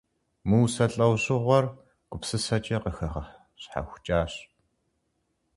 Мы 0.47 0.57
усэ 0.65 0.85
лӀэужьыгъуэр 0.93 1.65
гупсысэкӏэ 2.09 2.77
къыхэгъэщхьэхукӀащ. 2.83 4.33